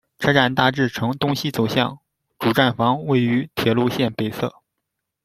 [0.17, 1.99] 车站大致呈东西走向，
[2.39, 4.51] 主站房位于铁路线北侧。